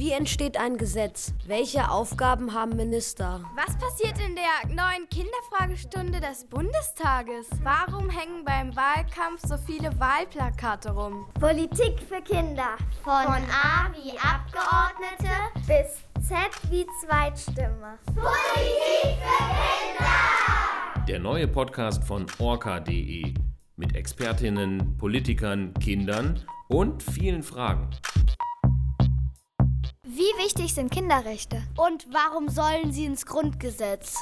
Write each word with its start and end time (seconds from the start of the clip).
Wie 0.00 0.12
entsteht 0.12 0.56
ein 0.56 0.78
Gesetz? 0.78 1.34
Welche 1.46 1.90
Aufgaben 1.90 2.54
haben 2.54 2.74
Minister? 2.74 3.44
Was 3.54 3.76
passiert 3.76 4.18
in 4.26 4.34
der 4.34 4.74
neuen 4.74 5.06
Kinderfragestunde 5.10 6.20
des 6.20 6.46
Bundestages? 6.46 7.46
Warum 7.62 8.08
hängen 8.08 8.42
beim 8.46 8.74
Wahlkampf 8.74 9.42
so 9.46 9.58
viele 9.58 9.90
Wahlplakate 10.00 10.92
rum? 10.92 11.26
Politik 11.38 12.00
für 12.08 12.22
Kinder. 12.22 12.78
Von, 13.04 13.24
Von 13.24 13.42
A 13.50 13.92
wie 13.92 14.16
Abgeordnete 14.16 15.36
bis 15.66 15.98
Z 16.26 16.70
wie 16.70 16.86
Zweitstimme. 17.04 17.98
Politik 18.06 19.18
für 19.20 19.98
Kinder! 19.98 21.06
Der 21.08 21.18
neue 21.18 21.46
Podcast 21.46 22.02
von 22.04 22.24
orca.de 22.38 23.34
mit 23.76 23.94
Expertinnen, 23.94 24.96
Politikern, 24.96 25.74
Kindern 25.74 26.40
und 26.68 27.02
vielen 27.02 27.42
Fragen. 27.42 27.90
Wie 30.12 30.44
wichtig 30.44 30.74
sind 30.74 30.90
Kinderrechte? 30.90 31.62
Und 31.76 32.08
warum 32.10 32.48
sollen 32.48 32.90
sie 32.90 33.04
ins 33.04 33.24
Grundgesetz? 33.24 34.16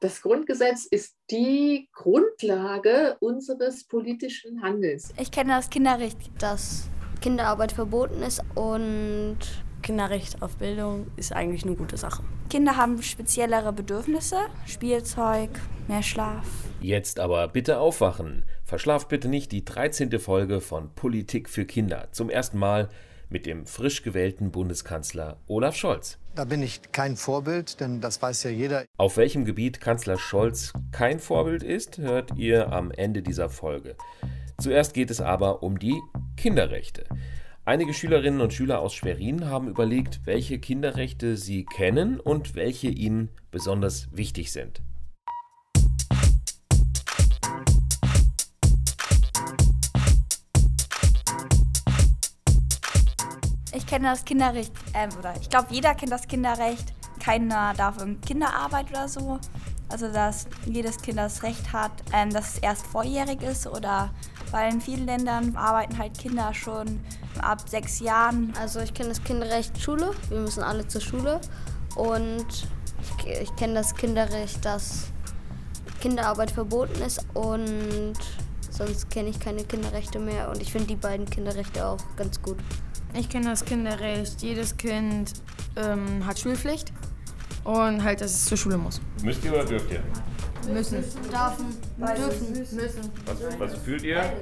Das 0.00 0.22
Grundgesetz 0.22 0.86
ist 0.86 1.14
die 1.30 1.88
Grundlage 1.92 3.16
unseres 3.20 3.84
politischen 3.86 4.60
Handelns. 4.60 5.14
Ich 5.20 5.30
kenne 5.30 5.52
das 5.52 5.70
Kinderrecht, 5.70 6.18
dass 6.38 6.88
Kinderarbeit 7.20 7.70
verboten 7.70 8.22
ist 8.22 8.42
und 8.56 9.38
Kinderrecht 9.82 10.42
auf 10.42 10.56
Bildung 10.56 11.06
ist 11.14 11.32
eigentlich 11.32 11.64
eine 11.64 11.76
gute 11.76 11.96
Sache. 11.96 12.24
Kinder 12.50 12.76
haben 12.76 13.00
speziellere 13.02 13.72
Bedürfnisse, 13.72 14.38
Spielzeug, 14.66 15.50
mehr 15.86 16.02
Schlaf. 16.02 16.44
Jetzt 16.80 17.20
aber 17.20 17.46
bitte 17.46 17.78
aufwachen. 17.78 18.44
Verschlaft 18.64 19.08
bitte 19.08 19.28
nicht 19.28 19.52
die 19.52 19.64
13. 19.64 20.18
Folge 20.18 20.60
von 20.60 20.92
Politik 20.96 21.48
für 21.48 21.64
Kinder. 21.64 22.08
Zum 22.10 22.30
ersten 22.30 22.58
Mal 22.58 22.88
mit 23.34 23.46
dem 23.46 23.66
frisch 23.66 24.04
gewählten 24.04 24.52
Bundeskanzler 24.52 25.38
Olaf 25.48 25.74
Scholz. 25.74 26.18
Da 26.36 26.44
bin 26.44 26.62
ich 26.62 26.92
kein 26.92 27.16
Vorbild, 27.16 27.80
denn 27.80 28.00
das 28.00 28.22
weiß 28.22 28.44
ja 28.44 28.50
jeder. 28.50 28.84
Auf 28.96 29.16
welchem 29.16 29.44
Gebiet 29.44 29.80
Kanzler 29.80 30.18
Scholz 30.18 30.72
kein 30.92 31.18
Vorbild 31.18 31.64
ist, 31.64 31.98
hört 31.98 32.36
ihr 32.36 32.72
am 32.72 32.92
Ende 32.92 33.22
dieser 33.22 33.50
Folge. 33.50 33.96
Zuerst 34.58 34.94
geht 34.94 35.10
es 35.10 35.20
aber 35.20 35.64
um 35.64 35.80
die 35.80 36.00
Kinderrechte. 36.36 37.06
Einige 37.64 37.92
Schülerinnen 37.92 38.40
und 38.40 38.52
Schüler 38.52 38.78
aus 38.78 38.94
Schwerin 38.94 39.46
haben 39.46 39.66
überlegt, 39.66 40.20
welche 40.26 40.60
Kinderrechte 40.60 41.36
sie 41.36 41.64
kennen 41.64 42.20
und 42.20 42.54
welche 42.54 42.88
ihnen 42.88 43.30
besonders 43.50 44.06
wichtig 44.12 44.52
sind. 44.52 44.80
Ich 53.84 53.90
kenne 53.90 54.08
das 54.08 54.24
Kinderrecht, 54.24 54.72
äh, 54.94 55.08
oder 55.18 55.34
ich 55.38 55.50
glaube, 55.50 55.66
jeder 55.70 55.94
kennt 55.94 56.10
das 56.10 56.26
Kinderrecht. 56.26 56.94
Keiner 57.20 57.74
darf 57.74 58.00
in 58.02 58.18
Kinderarbeit 58.22 58.88
oder 58.90 59.08
so. 59.08 59.38
Also, 59.90 60.10
dass 60.10 60.46
jedes 60.64 61.02
Kind 61.02 61.18
das 61.18 61.42
Recht 61.42 61.70
hat, 61.70 61.92
ähm, 62.10 62.32
dass 62.32 62.54
es 62.54 62.58
erst 62.60 62.86
vorjährig 62.86 63.42
ist 63.42 63.66
oder 63.66 64.10
weil 64.50 64.72
in 64.72 64.80
vielen 64.80 65.04
Ländern 65.04 65.54
arbeiten 65.54 65.98
halt 65.98 66.18
Kinder 66.18 66.54
schon 66.54 66.98
ab 67.42 67.68
sechs 67.68 68.00
Jahren. 68.00 68.54
Also, 68.58 68.80
ich 68.80 68.94
kenne 68.94 69.10
das 69.10 69.22
Kinderrecht 69.22 69.78
Schule. 69.78 70.12
Wir 70.30 70.40
müssen 70.40 70.62
alle 70.62 70.88
zur 70.88 71.02
Schule. 71.02 71.38
Und 71.94 72.46
ich, 73.18 73.26
ich 73.42 73.56
kenne 73.56 73.74
das 73.74 73.94
Kinderrecht, 73.94 74.64
dass 74.64 75.08
Kinderarbeit 76.00 76.50
verboten 76.50 77.02
ist 77.02 77.26
und 77.34 78.14
sonst 78.70 79.10
kenne 79.10 79.28
ich 79.28 79.38
keine 79.38 79.62
Kinderrechte 79.62 80.18
mehr. 80.18 80.48
Und 80.48 80.62
ich 80.62 80.72
finde 80.72 80.86
die 80.86 80.96
beiden 80.96 81.28
Kinderrechte 81.28 81.86
auch 81.86 81.98
ganz 82.16 82.40
gut. 82.40 82.56
Ich 83.14 83.28
kenne 83.28 83.50
das 83.50 83.64
Kinderrecht. 83.64 84.42
Jedes 84.42 84.76
Kind 84.76 85.32
ähm, 85.76 86.26
hat 86.26 86.38
Schulpflicht 86.38 86.92
und 87.62 88.02
halt, 88.02 88.20
dass 88.20 88.32
es 88.32 88.44
zur 88.46 88.58
Schule 88.58 88.76
muss. 88.76 89.00
Müsst 89.22 89.44
ihr 89.44 89.52
oder 89.52 89.64
dürft 89.64 89.90
ihr? 89.90 90.02
Müssen. 90.72 91.02
Dürfen. 91.02 91.76
Dürfen. 91.96 92.76
Müssen. 92.76 93.12
Was, 93.26 93.58
was 93.58 93.74
fühlt 93.82 94.02
ihr? 94.02 94.32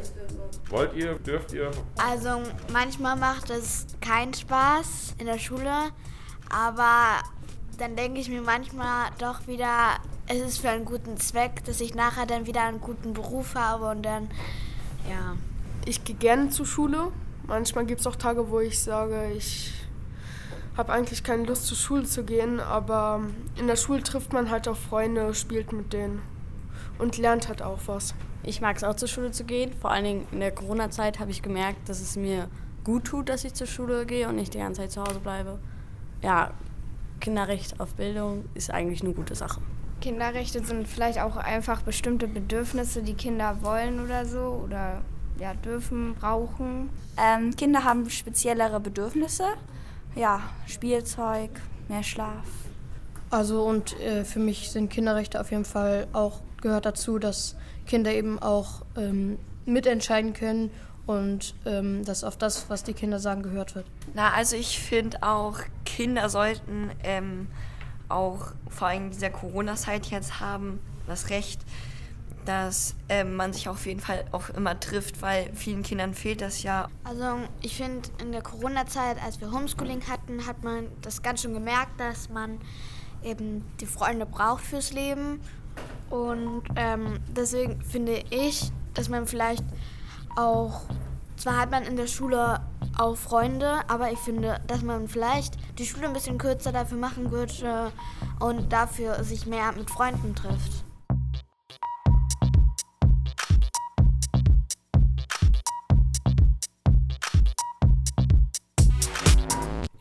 Wollt 0.71 0.95
ihr? 0.95 1.19
Dürft 1.19 1.53
ihr? 1.53 1.71
Also 1.97 2.43
manchmal 2.73 3.17
macht 3.17 3.51
es 3.51 3.87
keinen 4.01 4.33
Spaß 4.33 5.17
in 5.19 5.27
der 5.27 5.39
Schule, 5.39 5.91
aber 6.49 7.23
dann 7.79 7.97
denke 7.97 8.21
ich 8.21 8.29
mir 8.29 8.43
manchmal 8.43 9.11
doch 9.19 9.47
wieder, 9.47 9.99
es 10.29 10.41
ist 10.41 10.59
für 10.59 10.71
einen 10.71 10.85
guten 10.85 11.19
Zweck, 11.19 11.65
dass 11.65 11.81
ich 11.81 11.95
nachher 11.95 12.27
dann 12.27 12.47
wieder 12.47 12.63
einen 12.63 12.81
guten 12.81 13.13
Beruf 13.13 13.55
habe 13.55 13.91
und 13.91 14.03
dann, 14.03 14.31
ja. 15.11 15.37
Ich 15.85 16.05
gehe 16.05 16.15
gerne 16.15 16.51
zur 16.51 16.65
Schule, 16.65 17.09
Manchmal 17.47 17.87
gibt 17.87 18.01
es 18.01 18.07
auch 18.07 18.17
Tage, 18.17 18.51
wo 18.51 18.61
ich 18.61 18.81
sage, 18.81 19.33
ich 19.37 19.73
habe 20.77 20.93
eigentlich 20.93 21.23
keine 21.23 21.45
Lust 21.45 21.67
zur 21.67 21.77
Schule 21.77 22.05
zu 22.05 22.25
gehen, 22.25 22.61
aber 22.61 23.21
in 23.59 23.67
der 23.67 23.77
Schule 23.77 24.03
trifft 24.03 24.33
man 24.33 24.51
halt 24.51 24.69
auch 24.69 24.77
Freunde, 24.77 25.35
spielt 25.35 25.73
mit 25.73 25.93
denen 25.93 26.23
und 26.99 27.19
lernt 27.19 27.49
halt 27.49 27.63
auch 27.63 27.81
was. 27.87 28.15
Ich 28.43 28.61
mag 28.61 28.77
es 28.77 28.85
auch 28.85 28.95
zur 28.95 29.09
Schule 29.09 29.31
zu 29.31 29.45
gehen. 29.45 29.73
Vor 29.81 29.91
allen 29.91 30.05
Dingen 30.05 30.27
in 30.33 30.41
der 30.41 30.53
Corona-Zeit 30.53 31.21
habe 31.21 31.31
ich 31.31 31.43
gemerkt, 31.43 31.89
dass 31.89 32.01
es 32.01 32.17
mir 32.17 32.49
gut 32.85 33.05
tut, 33.05 33.29
dass 33.29 33.45
ich 33.45 33.55
zur 33.55 33.67
Schule 33.67 34.07
gehe 34.07 34.29
und 34.29 34.37
nicht 34.37 34.55
die 34.55 34.59
ganze 34.59 34.81
Zeit 34.81 34.93
zu 34.93 35.03
Hause 35.03 35.21
bleibe. 35.21 35.59
Ja, 36.23 36.53
Kinderrecht 37.21 37.79
auf 37.79 37.95
Bildung 37.95 38.45
ist 38.55 38.71
eigentlich 38.71 39.03
eine 39.03 39.15
gute 39.15 39.35
Sache. 39.35 39.61
Kinderrechte 40.01 40.65
sind 40.65 40.89
vielleicht 40.89 41.21
auch 41.21 41.37
einfach 41.37 41.83
bestimmte 41.83 42.27
Bedürfnisse, 42.27 43.03
die 43.03 43.15
Kinder 43.15 43.59
wollen 43.63 44.01
oder 44.03 44.27
so 44.27 44.63
oder 44.65 45.03
ja, 45.43 45.55
dürfen, 45.55 46.15
brauchen. 46.15 46.89
Ähm, 47.19 47.55
Kinder 47.57 47.83
haben 47.83 48.09
speziellere 48.09 48.79
Bedürfnisse. 48.79 49.45
Ja, 50.15 50.41
Spielzeug, 50.67 51.51
mehr 51.89 52.05
Schlaf. 52.05 52.47
Also 53.29 53.65
und 53.65 53.99
äh, 54.01 54.25
für 54.25 54.39
mich 54.39 54.71
sind 54.71 54.89
Kinderrechte 54.89 55.41
auf 55.41 55.51
jeden 55.51 55.65
Fall 55.65 56.07
auch 56.13 56.41
gehört 56.61 56.87
dazu, 56.87 57.19
dass 57.19 57.57
Kinder 57.87 58.13
eben 58.13 58.39
auch 58.39 58.83
ähm, 58.97 59.37
mitentscheiden 59.67 60.33
können 60.33 60.71
und 61.07 61.57
ähm, 61.67 62.05
dass 62.05 62.23
auf 62.23 62.37
das, 62.37 62.71
was 62.71 62.85
die 62.85 62.93
Kinder 62.93 63.19
sagen, 63.19 63.43
gehört 63.43 63.75
wird. 63.75 63.87
Na, 64.15 64.33
also 64.35 64.55
ich 64.55 64.79
finde 64.79 65.25
auch, 65.25 65.59
Kinder 65.85 66.29
sollten 66.29 66.91
ähm, 67.03 67.49
auch 68.09 68.53
vor 68.69 68.89
allem 68.89 69.07
in 69.07 69.11
dieser 69.11 69.31
Corona-Zeit 69.31 70.07
jetzt 70.07 70.39
haben 70.39 70.79
das 71.09 71.31
Recht, 71.31 71.61
dass 72.45 72.95
ähm, 73.09 73.37
man 73.37 73.53
sich 73.53 73.69
auf 73.69 73.87
jeden 73.87 74.01
Fall 74.01 74.25
auch 74.33 74.51
immer 74.51 74.79
trifft, 74.79 75.23
weil 75.23 75.51
vielen 75.55 75.83
Kindern 75.83 76.15
fehlt 76.15 76.41
das 76.41 76.63
ja. 76.63 76.89
Also 77.05 77.39
ich 77.61 77.77
finde, 77.77 78.09
in 78.21 78.33
der 78.33 78.43
Corona-Zeit, 78.43 79.23
als 79.23 79.41
wir 79.41 79.53
Homeschooling 79.53 80.03
hatten, 80.09 80.47
hat 80.47 80.63
man 80.65 80.89
das 81.03 81.23
ganz 81.23 81.43
schön 81.43 81.55
gemerkt, 81.55 82.01
dass 82.01 82.29
man 82.29 82.59
eben 83.23 83.65
die 83.81 83.87
Freunde 83.87 84.27
braucht 84.27 84.65
fürs 84.65 84.93
Leben. 84.93 85.41
Und 86.11 86.63
ähm, 86.77 87.21
deswegen 87.29 87.81
finde 87.83 88.23
ich, 88.31 88.71
dass 88.95 89.09
man 89.09 89.27
vielleicht 89.27 89.65
auch, 90.37 90.83
zwar 91.37 91.59
hat 91.59 91.71
man 91.71 91.85
in 91.85 91.97
der 91.97 92.07
Schule 92.07 92.61
auch 92.99 93.17
Freunde, 93.17 93.81
aber 93.89 94.11
ich 94.11 94.19
finde, 94.19 94.61
dass 94.67 94.83
man 94.83 95.09
vielleicht 95.09 95.57
die 95.79 95.87
Schule 95.87 96.07
ein 96.07 96.13
bisschen 96.13 96.39
kürzer 96.39 96.73
dafür 96.73 96.99
machen 96.99 97.31
würde 97.31 97.93
und 98.41 98.73
dafür 98.73 99.25
sich 99.25 99.47
mehr 99.47 99.73
mit 99.73 99.91
Freunden 99.91 100.35
trifft. 100.35 100.85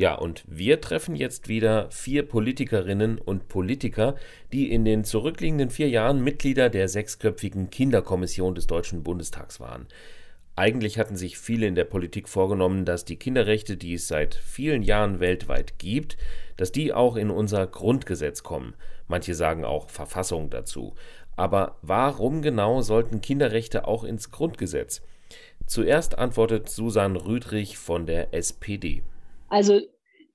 Ja, 0.02 0.16
und 0.16 0.44
wir 0.48 0.82
treffen 0.82 1.16
jetzt 1.16 1.48
wieder 1.48 1.92
vier 1.92 2.28
Politikerinnen 2.28 3.20
und 3.20 3.48
Politiker, 3.48 4.16
die 4.52 4.72
in 4.72 4.84
den 4.84 5.04
zurückliegenden 5.04 5.70
vier 5.70 5.90
Jahren 5.90 6.24
Mitglieder 6.24 6.72
der 6.72 6.88
sechsköpfigen 6.88 7.70
Kinderkommission 7.70 8.56
des 8.56 8.66
Deutschen 8.66 9.04
Bundestags 9.04 9.60
waren. 9.60 9.86
Eigentlich 10.56 10.98
hatten 10.98 11.16
sich 11.16 11.38
viele 11.38 11.68
in 11.68 11.76
der 11.76 11.84
Politik 11.84 12.30
vorgenommen, 12.30 12.84
dass 12.84 13.06
die 13.06 13.18
Kinderrechte, 13.18 13.78
die 13.78 13.94
es 13.94 14.08
seit 14.08 14.34
vielen 14.34 14.82
Jahren 14.82 15.20
weltweit 15.20 15.78
gibt, 15.78 16.18
dass 16.58 16.72
die 16.72 16.94
auch 16.94 17.16
in 17.16 17.30
unser 17.30 17.68
Grundgesetz 17.68 18.42
kommen. 18.42 18.74
Manche 19.08 19.36
sagen 19.36 19.66
auch 19.66 19.92
Verfassung 19.92 20.50
dazu. 20.50 20.96
Aber 21.36 21.78
warum 21.84 22.42
genau 22.42 22.82
sollten 22.82 23.22
Kinderrechte 23.22 23.88
auch 23.88 24.04
ins 24.04 24.32
Grundgesetz? 24.32 25.04
Zuerst 25.68 26.18
antwortet 26.18 26.70
Susan 26.70 27.18
Rüdrich 27.18 27.78
von 27.78 28.08
der 28.08 28.34
SPD. 28.34 29.04
Also 29.52 29.82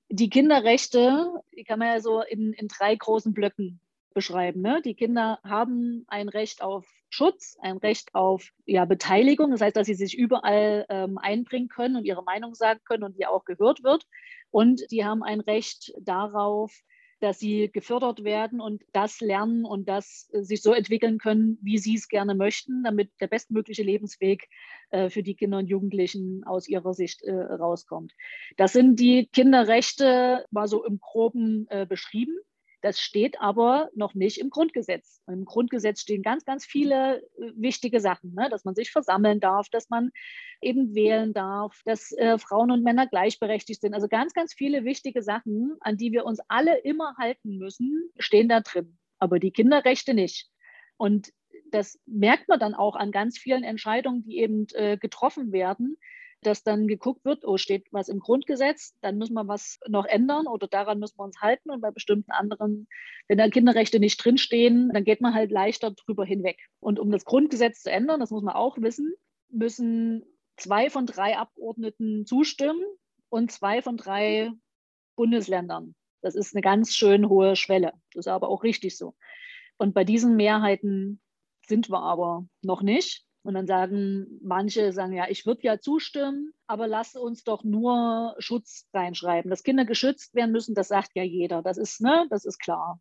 die 0.09 0.29
Kinderrechte, 0.29 1.41
die 1.57 1.63
kann 1.63 1.79
man 1.79 1.87
ja 1.87 1.99
so 1.99 2.21
in, 2.21 2.53
in 2.53 2.67
drei 2.67 2.95
großen 2.95 3.33
Blöcken 3.33 3.81
beschreiben. 4.13 4.61
Ne? 4.61 4.79
Die 4.85 4.93
Kinder 4.93 5.39
haben 5.43 6.05
ein 6.07 6.29
Recht 6.29 6.61
auf 6.61 6.87
Schutz, 7.09 7.57
ein 7.59 7.77
Recht 7.77 8.13
auf 8.13 8.51
ja, 8.67 8.85
Beteiligung, 8.85 9.49
das 9.49 9.61
heißt, 9.61 9.75
dass 9.75 9.87
sie 9.87 9.95
sich 9.95 10.15
überall 10.15 10.85
ähm, 10.89 11.17
einbringen 11.17 11.67
können 11.67 11.95
und 11.95 12.05
ihre 12.05 12.23
Meinung 12.23 12.53
sagen 12.53 12.79
können 12.85 13.03
und 13.03 13.17
die 13.17 13.25
auch 13.25 13.43
gehört 13.43 13.83
wird. 13.83 14.05
Und 14.51 14.83
die 14.91 15.03
haben 15.03 15.23
ein 15.23 15.39
Recht 15.39 15.93
darauf, 15.99 16.71
dass 17.19 17.39
sie 17.39 17.69
gefördert 17.71 18.23
werden 18.23 18.61
und 18.61 18.83
das 18.93 19.19
lernen 19.19 19.65
und 19.65 19.87
das 19.89 20.29
äh, 20.33 20.43
sich 20.43 20.61
so 20.61 20.73
entwickeln 20.73 21.17
können, 21.17 21.57
wie 21.61 21.77
sie 21.77 21.95
es 21.95 22.07
gerne 22.07 22.35
möchten, 22.35 22.83
damit 22.83 23.11
der 23.19 23.27
bestmögliche 23.27 23.83
Lebensweg 23.83 24.47
äh, 24.91 25.09
für 25.09 25.23
die 25.23 25.35
Kinder 25.35 25.57
und 25.57 25.67
Jugendlichen 25.67 26.43
aus 26.45 26.67
ihrer 26.67 26.93
Sicht 26.93 27.23
äh, 27.23 27.33
rauskommt. 27.33 28.13
Das 28.57 28.73
sind 28.73 28.99
die 28.99 29.27
Kinderrechte, 29.27 30.45
war 30.51 30.67
so 30.67 30.85
im 30.85 30.99
groben 30.99 31.67
beschrieben. 31.89 32.37
Das 32.81 32.99
steht 32.99 33.41
aber 33.41 33.89
noch 33.95 34.13
nicht 34.13 34.39
im 34.39 34.49
Grundgesetz. 34.49 35.21
Im 35.27 35.45
Grundgesetz 35.45 36.01
stehen 36.01 36.21
ganz, 36.21 36.45
ganz 36.45 36.65
viele 36.65 37.21
äh, 37.37 37.51
wichtige 37.55 37.99
Sachen, 37.99 38.33
ne? 38.35 38.49
dass 38.49 38.65
man 38.65 38.75
sich 38.75 38.91
versammeln 38.91 39.39
darf, 39.39 39.69
dass 39.69 39.89
man 39.89 40.11
eben 40.61 40.93
wählen 40.93 41.33
darf, 41.33 41.81
dass 41.85 42.11
äh, 42.13 42.37
Frauen 42.37 42.71
und 42.71 42.83
Männer 42.83 43.07
gleichberechtigt 43.07 43.81
sind. 43.81 43.93
Also 43.93 44.07
ganz, 44.07 44.33
ganz 44.33 44.53
viele 44.53 44.85
wichtige 44.85 45.23
Sachen, 45.23 45.75
an 45.79 45.97
die 45.97 46.11
wir 46.11 46.25
uns 46.25 46.39
alle 46.47 46.77
immer 46.79 47.15
halten 47.17 47.57
müssen, 47.57 48.11
stehen 48.19 48.49
da 48.49 48.61
drin. 48.61 48.97
Aber 49.17 49.39
die 49.39 49.51
Kinderrechte 49.51 50.13
nicht. 50.13 50.47
Und 50.97 51.33
das 51.71 51.99
merkt 52.05 52.47
man 52.47 52.59
dann 52.59 52.75
auch 52.75 52.95
an 52.95 53.11
ganz 53.11 53.37
vielen 53.37 53.63
Entscheidungen, 53.63 54.23
die 54.23 54.37
eben 54.37 54.67
äh, 54.73 54.97
getroffen 54.97 55.51
werden, 55.51 55.97
dass 56.41 56.63
dann 56.63 56.87
geguckt 56.87 57.25
wird, 57.25 57.45
oh, 57.45 57.57
steht 57.57 57.87
was 57.91 58.09
im 58.09 58.19
Grundgesetz, 58.19 58.95
dann 59.01 59.17
müssen 59.17 59.33
wir 59.33 59.47
was 59.47 59.79
noch 59.87 60.05
ändern 60.05 60.47
oder 60.47 60.67
daran 60.67 60.99
müssen 60.99 61.17
wir 61.17 61.23
uns 61.23 61.41
halten. 61.41 61.71
Und 61.71 61.81
bei 61.81 61.91
bestimmten 61.91 62.31
anderen, 62.31 62.87
wenn 63.27 63.37
da 63.37 63.49
Kinderrechte 63.49 63.99
nicht 63.99 64.23
drinstehen, 64.23 64.91
dann 64.93 65.03
geht 65.03 65.21
man 65.21 65.33
halt 65.33 65.51
leichter 65.51 65.91
drüber 65.91 66.25
hinweg. 66.25 66.59
Und 66.79 66.99
um 66.99 67.11
das 67.11 67.25
Grundgesetz 67.25 67.81
zu 67.81 67.91
ändern, 67.91 68.19
das 68.19 68.31
muss 68.31 68.43
man 68.43 68.55
auch 68.55 68.77
wissen, 68.79 69.13
müssen 69.49 70.23
zwei 70.57 70.89
von 70.89 71.05
drei 71.05 71.37
Abgeordneten 71.37 72.25
zustimmen 72.25 72.83
und 73.29 73.51
zwei 73.51 73.81
von 73.81 73.97
drei 73.97 74.51
Bundesländern. 75.15 75.95
Das 76.21 76.35
ist 76.35 76.55
eine 76.55 76.61
ganz 76.61 76.95
schön 76.95 77.29
hohe 77.29 77.55
Schwelle. 77.55 77.93
Das 78.13 78.25
ist 78.25 78.27
aber 78.27 78.49
auch 78.49 78.63
richtig 78.63 78.97
so. 78.97 79.15
Und 79.77 79.93
bei 79.93 80.03
diesen 80.03 80.35
Mehrheiten 80.35 81.21
sind 81.65 81.89
wir 81.89 81.99
aber 81.99 82.47
noch 82.61 82.81
nicht. 82.81 83.26
Und 83.47 83.53
dann 83.53 83.65
sagen 83.65 84.41
manche, 84.41 84.91
sagen 84.91 85.13
ja, 85.13 85.29
ich 85.29 85.45
würde 85.45 85.61
ja 85.63 85.79
zustimmen, 85.79 86.51
aber 86.67 86.85
lass 86.85 87.15
uns 87.15 87.45
doch 87.45 87.63
nur 87.63 88.35
Schutz 88.39 88.89
reinschreiben. 88.93 89.49
Dass 89.49 89.63
Kinder 89.63 89.85
geschützt 89.85 90.35
werden 90.35 90.51
müssen, 90.51 90.75
das 90.75 90.89
sagt 90.89 91.11
ja 91.15 91.23
jeder. 91.23 91.61
Das 91.61 91.77
ist, 91.77 92.01
ne, 92.01 92.27
das 92.29 92.43
ist 92.43 92.59
klar. 92.59 92.99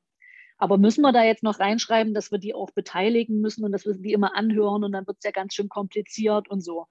Aber 0.56 0.78
müssen 0.78 1.02
wir 1.02 1.10
da 1.10 1.24
jetzt 1.24 1.42
noch 1.42 1.58
reinschreiben, 1.58 2.14
dass 2.14 2.30
wir 2.30 2.38
die 2.38 2.54
auch 2.54 2.70
beteiligen 2.70 3.40
müssen 3.40 3.64
und 3.64 3.72
dass 3.72 3.86
wir 3.86 3.94
die 3.94 4.12
immer 4.12 4.36
anhören 4.36 4.84
und 4.84 4.92
dann 4.92 5.04
wird 5.08 5.16
es 5.18 5.24
ja 5.24 5.32
ganz 5.32 5.52
schön 5.52 5.68
kompliziert 5.68 6.48
und 6.48 6.60
so. 6.60 6.86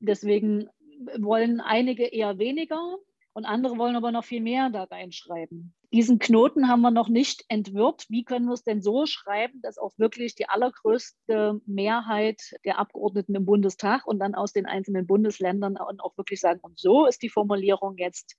Deswegen 0.00 0.68
wollen 1.16 1.60
einige 1.60 2.06
eher 2.06 2.38
weniger 2.40 2.96
und 3.34 3.44
andere 3.44 3.78
wollen 3.78 3.94
aber 3.94 4.10
noch 4.10 4.24
viel 4.24 4.40
mehr 4.40 4.68
da 4.70 4.82
reinschreiben. 4.82 5.75
Diesen 5.92 6.18
Knoten 6.18 6.68
haben 6.68 6.80
wir 6.80 6.90
noch 6.90 7.08
nicht 7.08 7.44
entwirrt. 7.48 8.06
Wie 8.08 8.24
können 8.24 8.46
wir 8.46 8.54
es 8.54 8.64
denn 8.64 8.82
so 8.82 9.06
schreiben, 9.06 9.60
dass 9.62 9.78
auch 9.78 9.92
wirklich 9.98 10.34
die 10.34 10.48
allergrößte 10.48 11.60
Mehrheit 11.66 12.40
der 12.64 12.78
Abgeordneten 12.78 13.34
im 13.34 13.46
Bundestag 13.46 14.06
und 14.06 14.18
dann 14.18 14.34
aus 14.34 14.52
den 14.52 14.66
einzelnen 14.66 15.06
Bundesländern 15.06 15.76
auch 15.76 16.16
wirklich 16.16 16.40
sagen, 16.40 16.60
und 16.62 16.78
so 16.78 17.06
ist 17.06 17.22
die 17.22 17.28
Formulierung 17.28 17.96
jetzt, 17.98 18.36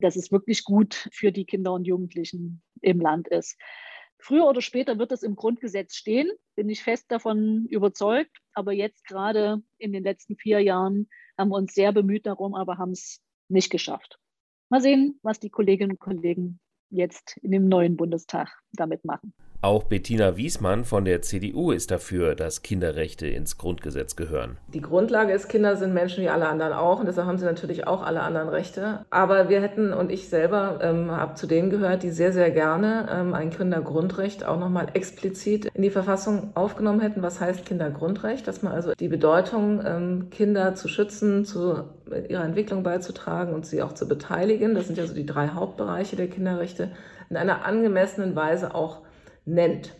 dass 0.00 0.16
es 0.16 0.30
wirklich 0.30 0.64
gut 0.64 1.08
für 1.12 1.32
die 1.32 1.46
Kinder 1.46 1.72
und 1.72 1.86
Jugendlichen 1.86 2.62
im 2.80 3.00
Land 3.00 3.28
ist. 3.28 3.56
Früher 4.18 4.46
oder 4.46 4.60
später 4.60 4.98
wird 4.98 5.12
es 5.12 5.22
im 5.22 5.34
Grundgesetz 5.34 5.94
stehen, 5.94 6.30
bin 6.54 6.68
ich 6.68 6.82
fest 6.82 7.06
davon 7.08 7.66
überzeugt. 7.66 8.36
Aber 8.52 8.72
jetzt 8.72 9.06
gerade 9.06 9.62
in 9.78 9.92
den 9.92 10.02
letzten 10.02 10.36
vier 10.36 10.60
Jahren 10.60 11.08
haben 11.38 11.48
wir 11.48 11.56
uns 11.56 11.72
sehr 11.72 11.92
bemüht 11.92 12.26
darum, 12.26 12.54
aber 12.54 12.76
haben 12.76 12.92
es 12.92 13.22
nicht 13.48 13.70
geschafft. 13.70 14.18
Mal 14.68 14.82
sehen, 14.82 15.18
was 15.22 15.40
die 15.40 15.50
Kolleginnen 15.50 15.92
und 15.92 16.00
Kollegen 16.00 16.60
jetzt 16.90 17.36
in 17.38 17.52
dem 17.52 17.68
neuen 17.68 17.96
Bundestag 17.96 18.48
damit 18.72 19.04
machen. 19.04 19.32
Auch 19.62 19.82
Bettina 19.84 20.38
Wiesmann 20.38 20.84
von 20.84 21.04
der 21.04 21.20
CDU 21.20 21.70
ist 21.70 21.90
dafür, 21.90 22.34
dass 22.34 22.62
Kinderrechte 22.62 23.26
ins 23.26 23.58
Grundgesetz 23.58 24.16
gehören. 24.16 24.56
Die 24.72 24.80
Grundlage 24.80 25.34
ist, 25.34 25.50
Kinder 25.50 25.76
sind 25.76 25.92
Menschen 25.92 26.24
wie 26.24 26.30
alle 26.30 26.48
anderen 26.48 26.72
auch 26.72 26.98
und 26.98 27.06
deshalb 27.06 27.26
haben 27.26 27.36
sie 27.36 27.44
natürlich 27.44 27.86
auch 27.86 28.02
alle 28.02 28.22
anderen 28.22 28.48
Rechte. 28.48 29.04
Aber 29.10 29.50
wir 29.50 29.60
hätten, 29.60 29.92
und 29.92 30.10
ich 30.10 30.30
selber 30.30 30.78
ähm, 30.80 31.10
habe 31.10 31.34
zu 31.34 31.46
denen 31.46 31.68
gehört, 31.68 32.02
die 32.04 32.10
sehr, 32.10 32.32
sehr 32.32 32.50
gerne 32.50 33.06
ähm, 33.12 33.34
ein 33.34 33.50
Kindergrundrecht 33.50 34.46
auch 34.46 34.58
nochmal 34.58 34.86
explizit 34.94 35.66
in 35.74 35.82
die 35.82 35.90
Verfassung 35.90 36.52
aufgenommen 36.54 37.00
hätten. 37.00 37.22
Was 37.22 37.38
heißt 37.38 37.66
Kindergrundrecht? 37.66 38.48
Dass 38.48 38.62
man 38.62 38.72
also 38.72 38.94
die 38.98 39.08
Bedeutung, 39.08 39.82
ähm, 39.84 40.30
Kinder 40.30 40.74
zu 40.74 40.88
schützen, 40.88 41.44
zu 41.44 41.84
ihrer 42.30 42.44
Entwicklung 42.44 42.82
beizutragen 42.82 43.52
und 43.52 43.66
sie 43.66 43.82
auch 43.82 43.92
zu 43.92 44.08
beteiligen, 44.08 44.74
das 44.74 44.86
sind 44.86 44.96
ja 44.96 45.06
so 45.06 45.12
die 45.12 45.26
drei 45.26 45.48
Hauptbereiche 45.48 46.16
der 46.16 46.28
Kinderrechte, 46.28 46.92
in 47.28 47.36
einer 47.36 47.66
angemessenen 47.66 48.34
Weise 48.34 48.74
auch 48.74 49.02
nennt. 49.44 49.94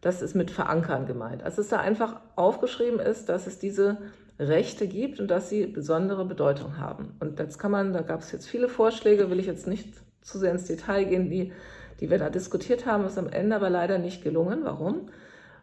Das 0.00 0.20
ist 0.20 0.34
mit 0.34 0.50
verankern 0.50 1.06
gemeint. 1.06 1.42
Also 1.42 1.58
dass 1.58 1.68
da 1.68 1.78
einfach 1.78 2.20
aufgeschrieben 2.34 2.98
ist, 3.00 3.28
dass 3.28 3.46
es 3.46 3.58
diese 3.58 3.98
Rechte 4.38 4.88
gibt 4.88 5.20
und 5.20 5.30
dass 5.30 5.48
sie 5.48 5.66
besondere 5.66 6.24
Bedeutung 6.24 6.78
haben. 6.78 7.14
Und 7.20 7.38
jetzt 7.38 7.58
kann 7.58 7.70
man, 7.70 7.92
da 7.92 8.02
gab 8.02 8.20
es 8.20 8.32
jetzt 8.32 8.48
viele 8.48 8.68
Vorschläge, 8.68 9.30
will 9.30 9.38
ich 9.38 9.46
jetzt 9.46 9.66
nicht 9.66 9.94
zu 10.22 10.38
sehr 10.38 10.52
ins 10.52 10.66
Detail 10.66 11.04
gehen, 11.04 11.30
die, 11.30 11.52
die 12.00 12.10
wir 12.10 12.18
da 12.18 12.30
diskutiert 12.30 12.86
haben, 12.86 13.04
ist 13.04 13.18
am 13.18 13.28
Ende 13.28 13.56
aber 13.56 13.70
leider 13.70 13.98
nicht 13.98 14.22
gelungen. 14.24 14.60
Warum? 14.64 15.08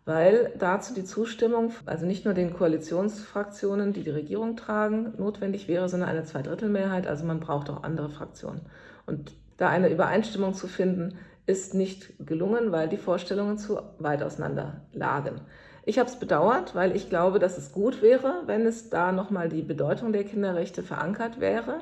Weil 0.06 0.54
dazu 0.58 0.94
die 0.94 1.04
Zustimmung, 1.04 1.72
also 1.86 2.06
nicht 2.06 2.26
nur 2.26 2.34
den 2.34 2.54
Koalitionsfraktionen, 2.54 3.94
die 3.94 4.04
die 4.04 4.10
Regierung 4.10 4.56
tragen, 4.56 5.14
notwendig 5.18 5.68
wäre, 5.68 5.90
sondern 5.90 6.10
eine 6.10 6.24
Zweidrittelmehrheit. 6.24 7.08
Also 7.08 7.26
man 7.26 7.40
braucht 7.40 7.70
auch 7.70 7.84
andere 7.84 8.10
Fraktionen. 8.10 8.62
Und 9.06 9.34
da 9.58 9.70
eine 9.70 9.90
Übereinstimmung 9.90 10.54
zu 10.54 10.68
finden, 10.68 11.18
ist 11.50 11.74
nicht 11.74 12.14
gelungen, 12.20 12.72
weil 12.72 12.88
die 12.88 12.98
Vorstellungen 12.98 13.58
zu 13.58 13.80
weit 13.98 14.22
auseinander 14.22 14.82
lagen. 14.94 15.42
Ich 15.84 15.98
habe 15.98 16.08
es 16.08 16.18
bedauert, 16.18 16.76
weil 16.76 16.96
ich 16.96 17.10
glaube, 17.10 17.40
dass 17.40 17.58
es 17.58 17.72
gut 17.72 18.04
wäre, 18.04 18.44
wenn 18.46 18.68
es 18.68 18.92
da 18.92 19.12
nochmal 19.12 19.50
die 19.50 19.64
Bedeutung 19.64 20.14
der 20.14 20.24
Kinderrechte 20.24 20.84
verankert 20.84 21.40
wäre. 21.40 21.80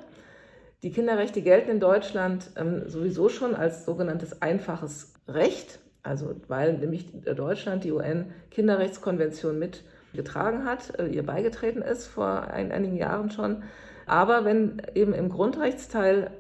Die 0.84 0.92
Kinderrechte 0.92 1.42
gelten 1.42 1.70
in 1.70 1.80
Deutschland 1.82 2.50
ähm, 2.56 2.88
sowieso 2.88 3.28
schon 3.28 3.56
als 3.56 3.84
sogenanntes 3.84 4.42
einfaches 4.42 5.14
Recht, 5.28 5.80
also 6.02 6.36
weil 6.48 6.78
nämlich 6.78 7.08
Deutschland 7.36 7.84
die 7.84 7.92
UN-Kinderrechtskonvention 7.92 9.60
mitgetragen 9.60 10.64
hat, 10.64 10.98
äh, 10.98 11.08
ihr 11.08 11.26
beigetreten 11.26 11.82
ist 11.82 12.08
vor 12.08 12.48
ein, 12.48 12.72
einigen 12.72 12.96
Jahren 12.96 13.32
schon. 13.32 13.64
Aber 14.06 14.46
wenn 14.46 14.82
eben 14.96 15.14
im 15.14 15.28
Grundrechtsteil 15.28 16.32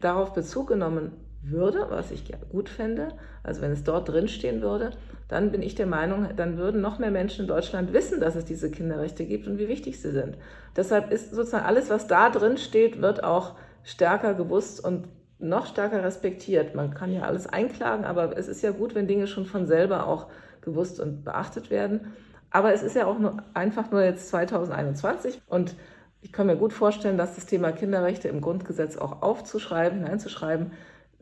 darauf 0.00 0.32
Bezug 0.32 0.68
genommen 0.68 1.10
würde, 1.50 1.86
was 1.90 2.10
ich 2.10 2.24
gut 2.50 2.68
fände, 2.68 3.08
also 3.42 3.62
wenn 3.62 3.72
es 3.72 3.84
dort 3.84 4.08
drin 4.08 4.28
stehen 4.28 4.62
würde, 4.62 4.90
dann 5.28 5.50
bin 5.50 5.62
ich 5.62 5.74
der 5.74 5.86
Meinung, 5.86 6.28
dann 6.36 6.56
würden 6.56 6.80
noch 6.80 6.98
mehr 6.98 7.10
Menschen 7.10 7.42
in 7.42 7.48
Deutschland 7.48 7.92
wissen, 7.92 8.20
dass 8.20 8.36
es 8.36 8.44
diese 8.44 8.70
Kinderrechte 8.70 9.24
gibt 9.24 9.46
und 9.46 9.58
wie 9.58 9.68
wichtig 9.68 10.00
sie 10.00 10.10
sind. 10.10 10.36
Deshalb 10.76 11.10
ist 11.10 11.34
sozusagen 11.34 11.66
alles, 11.66 11.90
was 11.90 12.06
da 12.06 12.30
drin 12.30 12.58
steht, 12.58 13.02
wird 13.02 13.24
auch 13.24 13.54
stärker 13.82 14.34
gewusst 14.34 14.84
und 14.84 15.08
noch 15.38 15.66
stärker 15.66 16.02
respektiert. 16.02 16.74
Man 16.74 16.94
kann 16.94 17.12
ja 17.12 17.22
alles 17.22 17.46
einklagen, 17.46 18.04
aber 18.04 18.36
es 18.36 18.48
ist 18.48 18.62
ja 18.62 18.70
gut, 18.70 18.94
wenn 18.94 19.06
Dinge 19.06 19.26
schon 19.26 19.46
von 19.46 19.66
selber 19.66 20.06
auch 20.06 20.28
gewusst 20.62 21.00
und 21.00 21.24
beachtet 21.24 21.70
werden. 21.70 22.12
Aber 22.50 22.72
es 22.72 22.82
ist 22.82 22.96
ja 22.96 23.06
auch 23.06 23.18
nur, 23.18 23.36
einfach 23.54 23.90
nur 23.90 24.02
jetzt 24.02 24.28
2021 24.28 25.40
und 25.46 25.74
ich 26.22 26.32
kann 26.32 26.46
mir 26.46 26.56
gut 26.56 26.72
vorstellen, 26.72 27.18
dass 27.18 27.34
das 27.34 27.46
Thema 27.46 27.70
Kinderrechte 27.70 28.28
im 28.28 28.40
Grundgesetz 28.40 28.96
auch 28.96 29.22
aufzuschreiben, 29.22 29.98
hineinzuschreiben, 29.98 30.72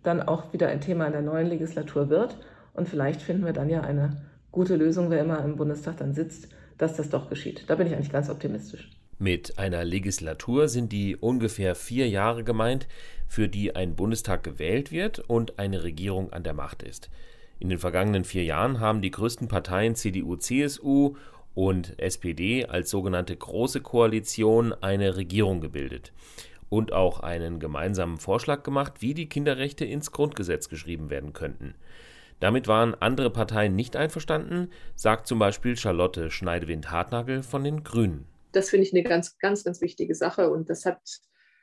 dann 0.04 0.22
auch 0.22 0.52
wieder 0.52 0.68
ein 0.68 0.80
Thema 0.80 1.06
in 1.06 1.12
der 1.12 1.22
neuen 1.22 1.48
Legislatur 1.48 2.08
wird. 2.08 2.36
Und 2.72 2.88
vielleicht 2.88 3.22
finden 3.22 3.44
wir 3.44 3.52
dann 3.52 3.68
ja 3.68 3.80
eine 3.80 4.22
gute 4.52 4.76
Lösung, 4.76 5.10
wer 5.10 5.20
immer 5.20 5.44
im 5.44 5.56
Bundestag 5.56 5.96
dann 5.96 6.14
sitzt, 6.14 6.48
dass 6.78 6.96
das 6.96 7.10
doch 7.10 7.28
geschieht. 7.28 7.64
Da 7.68 7.74
bin 7.74 7.86
ich 7.86 7.94
eigentlich 7.94 8.12
ganz 8.12 8.30
optimistisch. 8.30 8.90
Mit 9.18 9.58
einer 9.58 9.84
Legislatur 9.84 10.68
sind 10.68 10.92
die 10.92 11.16
ungefähr 11.16 11.74
vier 11.74 12.08
Jahre 12.08 12.44
gemeint, 12.44 12.88
für 13.28 13.48
die 13.48 13.74
ein 13.74 13.94
Bundestag 13.96 14.42
gewählt 14.42 14.92
wird 14.92 15.18
und 15.18 15.58
eine 15.58 15.82
Regierung 15.82 16.32
an 16.32 16.42
der 16.42 16.54
Macht 16.54 16.82
ist. 16.82 17.10
In 17.58 17.68
den 17.68 17.78
vergangenen 17.78 18.24
vier 18.24 18.44
Jahren 18.44 18.80
haben 18.80 19.02
die 19.02 19.12
größten 19.12 19.48
Parteien 19.48 19.94
CDU, 19.94 20.36
CSU 20.36 21.14
und 21.54 21.98
SPD 21.98 22.66
als 22.66 22.90
sogenannte 22.90 23.36
Große 23.36 23.80
Koalition 23.80 24.72
eine 24.72 25.16
Regierung 25.16 25.60
gebildet 25.60 26.12
und 26.74 26.92
auch 26.92 27.20
einen 27.20 27.60
gemeinsamen 27.60 28.18
Vorschlag 28.18 28.64
gemacht, 28.64 28.94
wie 29.00 29.14
die 29.14 29.28
Kinderrechte 29.28 29.84
ins 29.84 30.10
Grundgesetz 30.10 30.68
geschrieben 30.68 31.08
werden 31.08 31.32
könnten. 31.32 31.74
Damit 32.40 32.66
waren 32.66 32.96
andere 32.96 33.30
Parteien 33.30 33.76
nicht 33.76 33.94
einverstanden, 33.94 34.72
sagt 34.96 35.28
zum 35.28 35.38
Beispiel 35.38 35.76
Charlotte 35.76 36.32
Schneidewind-Hartnagel 36.32 37.44
von 37.44 37.62
den 37.62 37.84
Grünen. 37.84 38.26
Das 38.50 38.70
finde 38.70 38.86
ich 38.86 38.92
eine 38.92 39.04
ganz, 39.04 39.38
ganz, 39.38 39.62
ganz 39.62 39.80
wichtige 39.80 40.16
Sache 40.16 40.50
und 40.50 40.68
das 40.68 40.84
hat, 40.84 41.00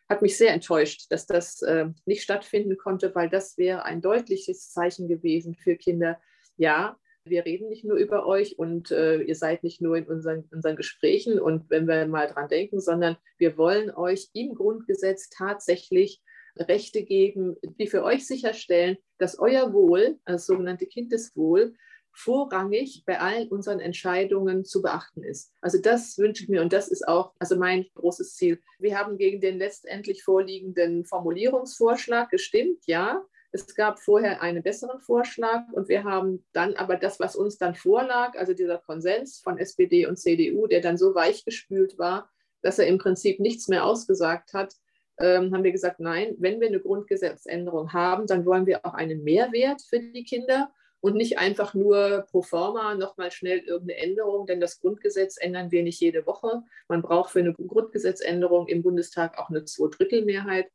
hat 0.07 0.21
mich 0.21 0.37
sehr 0.37 0.53
enttäuscht, 0.53 1.07
dass 1.09 1.25
das 1.25 1.61
äh, 1.61 1.87
nicht 2.05 2.23
stattfinden 2.23 2.77
konnte, 2.77 3.13
weil 3.13 3.29
das 3.29 3.57
wäre 3.57 3.83
ein 3.83 4.01
deutliches 4.01 4.71
Zeichen 4.71 5.09
gewesen 5.09 5.55
für 5.55 5.75
Kinder. 5.75 6.21
Ja, 6.55 6.97
wir 7.25 7.45
reden 7.45 7.69
nicht 7.69 7.85
nur 7.85 7.97
über 7.97 8.25
euch 8.25 8.57
und 8.57 8.91
äh, 8.91 9.21
ihr 9.21 9.35
seid 9.35 9.63
nicht 9.63 9.81
nur 9.81 9.97
in 9.97 10.05
unseren, 10.05 10.47
unseren 10.51 10.75
Gesprächen 10.75 11.39
und 11.39 11.69
wenn 11.69 11.87
wir 11.87 12.05
mal 12.07 12.27
dran 12.27 12.47
denken, 12.47 12.79
sondern 12.79 13.17
wir 13.37 13.57
wollen 13.57 13.91
euch 13.91 14.29
im 14.33 14.55
Grundgesetz 14.55 15.29
tatsächlich 15.29 16.21
Rechte 16.57 17.03
geben, 17.03 17.55
die 17.79 17.87
für 17.87 18.03
euch 18.03 18.27
sicherstellen, 18.27 18.97
dass 19.17 19.39
euer 19.39 19.71
Wohl, 19.73 20.19
das 20.25 20.45
sogenannte 20.45 20.85
Kindeswohl, 20.85 21.75
vorrangig 22.13 23.03
bei 23.05 23.19
allen 23.19 23.47
unseren 23.47 23.79
Entscheidungen 23.79 24.65
zu 24.65 24.81
beachten 24.81 25.23
ist. 25.23 25.53
Also 25.61 25.79
das 25.79 26.17
wünsche 26.17 26.43
ich 26.43 26.49
mir 26.49 26.61
und 26.61 26.73
das 26.73 26.89
ist 26.89 27.07
auch 27.07 27.33
also 27.39 27.55
mein 27.55 27.85
großes 27.95 28.35
Ziel. 28.35 28.59
Wir 28.79 28.99
haben 28.99 29.17
gegen 29.17 29.39
den 29.39 29.57
letztendlich 29.57 30.23
vorliegenden 30.23 31.05
Formulierungsvorschlag 31.05 32.29
gestimmt, 32.29 32.83
ja. 32.85 33.23
Es 33.51 33.75
gab 33.75 33.99
vorher 33.99 34.41
einen 34.41 34.63
besseren 34.63 35.01
Vorschlag 35.01 35.63
und 35.73 35.89
wir 35.89 36.03
haben 36.03 36.45
dann 36.53 36.75
aber 36.75 36.95
das, 36.95 37.19
was 37.19 37.35
uns 37.35 37.57
dann 37.57 37.75
vorlag, 37.75 38.37
also 38.37 38.53
dieser 38.53 38.77
Konsens 38.77 39.39
von 39.39 39.57
SPD 39.57 40.05
und 40.05 40.17
CDU, 40.17 40.67
der 40.67 40.81
dann 40.81 40.97
so 40.97 41.13
weichgespült 41.13 41.97
war, 41.97 42.29
dass 42.61 42.79
er 42.79 42.87
im 42.87 42.97
Prinzip 42.97 43.39
nichts 43.39 43.67
mehr 43.67 43.85
ausgesagt 43.85 44.53
hat, 44.53 44.75
ähm, 45.19 45.53
haben 45.53 45.63
wir 45.63 45.71
gesagt, 45.71 45.99
nein, 45.99 46.35
wenn 46.39 46.61
wir 46.61 46.67
eine 46.67 46.79
Grundgesetzänderung 46.79 47.91
haben, 47.93 48.25
dann 48.25 48.45
wollen 48.45 48.65
wir 48.65 48.85
auch 48.85 48.93
einen 48.93 49.23
Mehrwert 49.23 49.81
für 49.81 49.99
die 49.99 50.23
Kinder 50.23 50.71
und 51.01 51.15
nicht 51.15 51.39
einfach 51.39 51.73
nur 51.73 52.25
pro 52.31 52.43
forma 52.43 52.95
nochmal 52.95 53.31
schnell 53.31 53.59
irgendeine 53.59 54.01
Änderung, 54.01 54.45
denn 54.45 54.61
das 54.61 54.79
Grundgesetz 54.79 55.37
ändern 55.37 55.71
wir 55.71 55.83
nicht 55.83 55.99
jede 55.99 56.25
Woche. 56.25 56.61
Man 56.87 57.01
braucht 57.01 57.31
für 57.31 57.39
eine 57.39 57.53
Grundgesetzänderung 57.53 58.67
im 58.67 58.83
Bundestag 58.83 59.37
auch 59.37 59.49
eine 59.49 59.65
Zweidrittelmehrheit. 59.65 60.71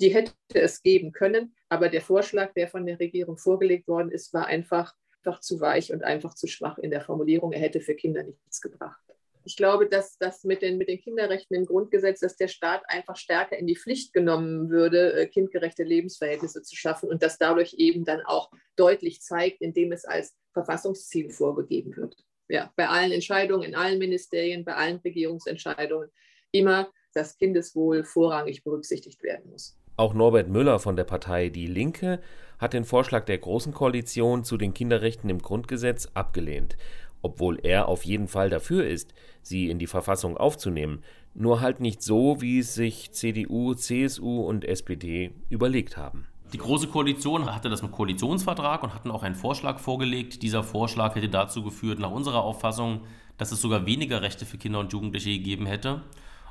Die 0.00 0.14
hätte 0.14 0.32
es 0.54 0.82
geben 0.82 1.12
können, 1.12 1.54
aber 1.68 1.88
der 1.88 2.00
Vorschlag, 2.00 2.54
der 2.54 2.68
von 2.68 2.86
der 2.86 2.98
Regierung 2.98 3.36
vorgelegt 3.36 3.86
worden 3.88 4.10
ist, 4.10 4.32
war 4.32 4.46
einfach, 4.46 4.94
einfach 5.22 5.40
zu 5.40 5.60
weich 5.60 5.92
und 5.92 6.02
einfach 6.02 6.34
zu 6.34 6.46
schwach 6.46 6.78
in 6.78 6.90
der 6.90 7.02
Formulierung. 7.02 7.52
Er 7.52 7.60
hätte 7.60 7.80
für 7.80 7.94
Kinder 7.94 8.22
nichts 8.22 8.60
gebracht 8.60 9.08
ich 9.48 9.56
glaube, 9.56 9.88
dass 9.88 10.18
das 10.18 10.44
mit 10.44 10.60
den, 10.60 10.76
mit 10.76 10.88
den 10.88 11.00
Kinderrechten 11.00 11.56
im 11.56 11.64
Grundgesetz, 11.64 12.20
dass 12.20 12.36
der 12.36 12.48
Staat 12.48 12.82
einfach 12.86 13.16
stärker 13.16 13.56
in 13.56 13.66
die 13.66 13.76
Pflicht 13.76 14.12
genommen 14.12 14.68
würde, 14.68 15.14
äh, 15.14 15.26
kindgerechte 15.26 15.84
Lebensverhältnisse 15.84 16.62
zu 16.62 16.76
schaffen 16.76 17.08
und 17.08 17.22
das 17.22 17.38
dadurch 17.38 17.72
eben 17.78 18.04
dann 18.04 18.20
auch 18.26 18.50
deutlich 18.76 19.22
zeigt, 19.22 19.62
indem 19.62 19.92
es 19.92 20.04
als 20.04 20.36
Verfassungsziel 20.52 21.30
vorgegeben 21.30 21.96
wird. 21.96 22.14
Ja, 22.50 22.70
bei 22.76 22.88
allen 22.88 23.10
Entscheidungen, 23.10 23.62
in 23.62 23.74
allen 23.74 23.98
Ministerien, 23.98 24.66
bei 24.66 24.74
allen 24.74 24.98
Regierungsentscheidungen 24.98 26.10
immer 26.52 26.92
das 27.18 27.36
Kindeswohl 27.36 28.04
vorrangig 28.04 28.64
berücksichtigt 28.64 29.22
werden 29.22 29.50
muss. 29.50 29.76
Auch 29.96 30.14
Norbert 30.14 30.48
Müller 30.48 30.78
von 30.78 30.96
der 30.96 31.04
Partei 31.04 31.48
Die 31.48 31.66
Linke 31.66 32.20
hat 32.58 32.72
den 32.72 32.84
Vorschlag 32.84 33.24
der 33.24 33.38
Großen 33.38 33.74
Koalition 33.74 34.44
zu 34.44 34.56
den 34.56 34.72
Kinderrechten 34.72 35.28
im 35.28 35.40
Grundgesetz 35.40 36.08
abgelehnt 36.14 36.76
obwohl 37.22 37.58
er 37.62 37.88
auf 37.88 38.04
jeden 38.04 38.28
Fall 38.28 38.50
dafür 38.50 38.86
ist, 38.86 39.12
sie 39.42 39.68
in 39.68 39.78
die 39.78 39.86
Verfassung 39.86 40.36
aufzunehmen, 40.36 41.02
nur 41.34 41.60
halt 41.60 41.80
nicht 41.80 42.02
so, 42.02 42.40
wie 42.40 42.60
es 42.60 42.74
sich 42.74 43.12
CDU, 43.12 43.74
CSU 43.74 44.40
und 44.42 44.64
SPD 44.64 45.32
überlegt 45.48 45.96
haben. 45.96 46.26
Die 46.52 46.58
Große 46.58 46.88
Koalition 46.88 47.54
hatte 47.54 47.68
das 47.68 47.82
im 47.82 47.90
Koalitionsvertrag 47.90 48.82
und 48.82 48.94
hatten 48.94 49.10
auch 49.10 49.22
einen 49.22 49.34
Vorschlag 49.34 49.78
vorgelegt. 49.78 50.42
Dieser 50.42 50.62
Vorschlag 50.62 51.14
hätte 51.14 51.28
dazu 51.28 51.62
geführt, 51.62 51.98
nach 51.98 52.10
unserer 52.10 52.42
Auffassung, 52.42 53.02
dass 53.36 53.52
es 53.52 53.60
sogar 53.60 53.84
weniger 53.84 54.22
Rechte 54.22 54.46
für 54.46 54.56
Kinder 54.56 54.78
und 54.78 54.92
Jugendliche 54.92 55.30
gegeben 55.30 55.66
hätte. 55.66 56.02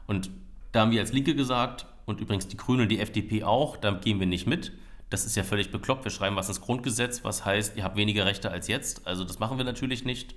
Und 0.06 0.30
da 0.72 0.82
haben 0.82 0.92
wir 0.92 1.02
als 1.02 1.14
Linke 1.14 1.36
gesagt, 1.36 1.86
und 2.06 2.22
übrigens 2.22 2.48
die 2.48 2.58
Grünen 2.58 2.84
und 2.84 2.90
die 2.90 3.00
FDP 3.00 3.44
auch, 3.44 3.78
da 3.78 3.92
gehen 3.92 4.20
wir 4.20 4.28
nicht 4.28 4.48
mit. 4.48 4.72
Das 5.10 5.26
ist 5.26 5.36
ja 5.36 5.44
völlig 5.44 5.72
bekloppt. 5.72 6.06
Wir 6.06 6.12
schreiben 6.12 6.36
was 6.36 6.48
ins 6.48 6.62
Grundgesetz, 6.62 7.24
was 7.24 7.46
heißt, 7.46 7.78
ihr 7.78 7.84
habt 7.84 7.98
weniger 7.98 8.26
Rechte 8.26 8.50
als 8.50 8.68
jetzt. 8.68 9.06
Also 9.06 9.24
das 9.24 9.40
machen 9.40 9.58
wir 9.58 9.66
natürlich 9.66 10.06
nicht. 10.06 10.36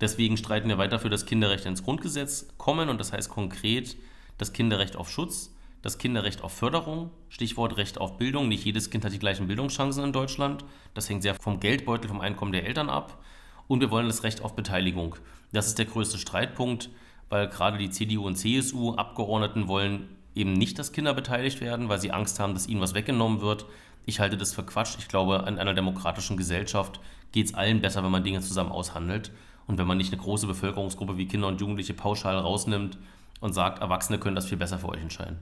Deswegen 0.00 0.36
streiten 0.36 0.68
wir 0.68 0.78
weiter 0.78 0.98
für 0.98 1.10
das 1.10 1.26
Kinderrecht 1.26 1.66
ins 1.66 1.82
Grundgesetz 1.82 2.48
kommen 2.58 2.88
und 2.88 2.98
das 2.98 3.12
heißt 3.12 3.28
konkret 3.28 3.96
das 4.38 4.52
Kinderrecht 4.52 4.96
auf 4.96 5.10
Schutz, 5.10 5.54
das 5.82 5.98
Kinderrecht 5.98 6.42
auf 6.42 6.52
Förderung, 6.52 7.10
Stichwort 7.28 7.76
Recht 7.76 7.98
auf 7.98 8.16
Bildung. 8.16 8.48
Nicht 8.48 8.64
jedes 8.64 8.90
Kind 8.90 9.04
hat 9.04 9.12
die 9.12 9.18
gleichen 9.18 9.46
Bildungschancen 9.46 10.04
in 10.04 10.12
Deutschland. 10.12 10.64
Das 10.94 11.08
hängt 11.08 11.22
sehr 11.22 11.34
vom 11.34 11.60
Geldbeutel, 11.60 12.08
vom 12.08 12.20
Einkommen 12.20 12.52
der 12.52 12.66
Eltern 12.66 12.88
ab. 12.88 13.22
Und 13.68 13.80
wir 13.80 13.90
wollen 13.90 14.06
das 14.06 14.24
Recht 14.24 14.42
auf 14.42 14.56
Beteiligung. 14.56 15.16
Das 15.52 15.66
ist 15.66 15.78
der 15.78 15.84
größte 15.84 16.18
Streitpunkt, 16.18 16.90
weil 17.28 17.48
gerade 17.48 17.78
die 17.78 17.90
CDU 17.90 18.26
und 18.26 18.36
CSU 18.36 18.94
Abgeordneten 18.94 19.68
wollen 19.68 20.08
eben 20.34 20.52
nicht, 20.52 20.78
dass 20.78 20.92
Kinder 20.92 21.14
beteiligt 21.14 21.60
werden, 21.60 21.88
weil 21.88 22.00
sie 22.00 22.10
Angst 22.10 22.40
haben, 22.40 22.54
dass 22.54 22.68
ihnen 22.68 22.80
was 22.80 22.94
weggenommen 22.94 23.40
wird. 23.40 23.66
Ich 24.06 24.20
halte 24.20 24.36
das 24.36 24.52
für 24.52 24.64
Quatsch. 24.64 24.96
Ich 24.98 25.08
glaube, 25.08 25.44
in 25.48 25.58
einer 25.58 25.74
demokratischen 25.74 26.36
Gesellschaft 26.36 27.00
geht 27.32 27.46
es 27.46 27.54
allen 27.54 27.80
besser, 27.80 28.04
wenn 28.04 28.10
man 28.10 28.24
Dinge 28.24 28.40
zusammen 28.40 28.72
aushandelt. 28.72 29.30
Und 29.66 29.78
wenn 29.78 29.86
man 29.86 29.96
nicht 29.96 30.12
eine 30.12 30.20
große 30.20 30.46
Bevölkerungsgruppe 30.46 31.16
wie 31.16 31.26
Kinder 31.26 31.48
und 31.48 31.60
Jugendliche 31.60 31.94
pauschal 31.94 32.36
rausnimmt 32.36 32.98
und 33.40 33.54
sagt, 33.54 33.80
Erwachsene 33.80 34.18
können 34.18 34.36
das 34.36 34.46
viel 34.46 34.58
besser 34.58 34.78
für 34.78 34.88
euch 34.88 35.00
entscheiden. 35.00 35.38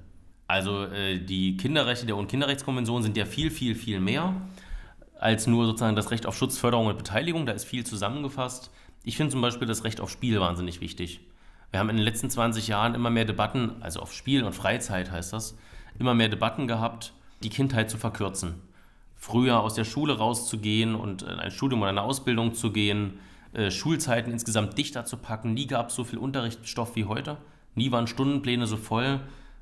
Also 0.46 0.84
äh, 0.84 1.18
die 1.18 1.56
Kinderrechte 1.56 2.06
der 2.06 2.16
UN-Kinderrechtskonvention 2.16 3.02
sind 3.02 3.16
ja 3.16 3.24
viel, 3.24 3.50
viel, 3.50 3.74
viel 3.74 4.00
mehr 4.00 4.34
als 5.18 5.46
nur 5.46 5.66
sozusagen 5.66 5.94
das 5.94 6.10
Recht 6.10 6.26
auf 6.26 6.36
Schutz, 6.36 6.58
Förderung 6.58 6.88
und 6.88 6.98
Beteiligung. 6.98 7.46
Da 7.46 7.52
ist 7.52 7.64
viel 7.64 7.86
zusammengefasst. 7.86 8.70
Ich 9.04 9.16
finde 9.16 9.30
zum 9.30 9.40
Beispiel 9.40 9.68
das 9.68 9.84
Recht 9.84 10.00
auf 10.00 10.10
Spiel 10.10 10.40
wahnsinnig 10.40 10.80
wichtig. 10.80 11.20
Wir 11.72 11.80
haben 11.80 11.88
in 11.88 11.96
den 11.96 12.04
letzten 12.04 12.28
20 12.28 12.68
Jahren 12.68 12.94
immer 12.94 13.08
mehr 13.08 13.24
Debatten, 13.24 13.76
also 13.80 14.00
auf 14.00 14.12
Spiel 14.12 14.44
und 14.44 14.52
Freizeit 14.52 15.10
heißt 15.10 15.32
das, 15.32 15.56
immer 15.98 16.12
mehr 16.14 16.28
Debatten 16.28 16.68
gehabt, 16.68 17.14
die 17.42 17.48
Kindheit 17.48 17.90
zu 17.90 17.96
verkürzen. 17.96 18.56
Früher 19.16 19.60
aus 19.60 19.72
der 19.72 19.84
Schule 19.84 20.18
rauszugehen 20.18 20.94
und 20.94 21.22
in 21.22 21.40
ein 21.40 21.50
Studium 21.50 21.80
oder 21.80 21.88
eine 21.88 22.02
Ausbildung 22.02 22.52
zu 22.52 22.72
gehen, 22.72 23.20
äh, 23.54 23.70
Schulzeiten 23.70 24.30
insgesamt 24.30 24.76
dichter 24.76 25.06
zu 25.06 25.16
packen. 25.16 25.54
Nie 25.54 25.66
gab 25.66 25.88
es 25.88 25.94
so 25.94 26.04
viel 26.04 26.18
Unterrichtsstoff 26.18 26.94
wie 26.94 27.06
heute. 27.06 27.38
Nie 27.74 27.90
waren 27.90 28.06
Stundenpläne 28.06 28.66
so 28.66 28.76
voll. 28.76 29.20